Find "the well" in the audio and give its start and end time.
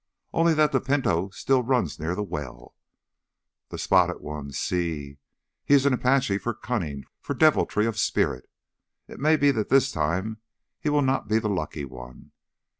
2.15-2.73